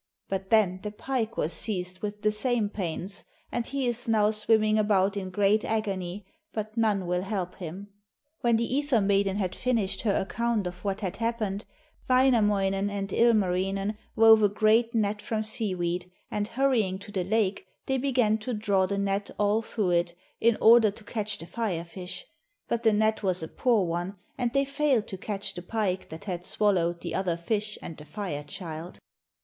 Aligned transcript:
But 0.29 0.49
then 0.49 0.79
the 0.81 0.89
pike 0.89 1.37
was 1.37 1.53
seized 1.53 1.99
with 1.99 2.23
the 2.23 2.31
same 2.31 2.69
pains, 2.69 3.23
and 3.51 3.67
he 3.67 3.85
is 3.85 4.09
now 4.09 4.31
swimming 4.31 4.79
about 4.79 5.15
in 5.15 5.29
great 5.29 5.63
agony, 5.63 6.25
but 6.53 6.75
none 6.75 7.05
will 7.05 7.21
help 7.21 7.53
him.' 7.57 7.87
When 8.39 8.57
the 8.57 8.65
Ether 8.65 8.99
maiden 8.99 9.37
had 9.37 9.53
finished 9.53 10.01
her 10.01 10.15
account 10.19 10.65
of 10.65 10.83
what 10.83 11.01
had 11.01 11.17
happened, 11.17 11.65
Wainamoinen 12.09 12.89
and 12.89 13.13
Ilmarinen 13.13 13.95
wove 14.15 14.41
a 14.41 14.49
great 14.49 14.95
net 14.95 15.21
from 15.21 15.43
seaweed, 15.43 16.09
and 16.31 16.47
hurrying 16.47 16.97
to 16.97 17.11
the 17.11 17.23
lake 17.23 17.67
they 17.85 17.99
began 17.99 18.39
to 18.39 18.55
draw 18.55 18.87
the 18.87 18.97
net 18.97 19.29
all 19.37 19.61
through 19.61 19.91
it 19.91 20.15
in 20.39 20.57
order 20.59 20.89
to 20.89 21.03
catch 21.03 21.37
the 21.37 21.45
Fire 21.45 21.85
fish. 21.85 22.25
But 22.67 22.81
the 22.81 22.93
net 22.93 23.21
was 23.21 23.43
a 23.43 23.47
poor 23.47 23.85
one, 23.85 24.15
and 24.35 24.51
they 24.51 24.65
failed 24.65 25.05
to 25.09 25.17
catch 25.19 25.53
the 25.53 25.61
pike 25.61 26.09
that 26.09 26.23
had 26.23 26.43
swallowed 26.43 27.01
the 27.01 27.13
other 27.13 27.37
fish 27.37 27.77
and 27.83 27.95
the 27.95 28.05
Fire 28.05 28.41
child. 28.43 28.97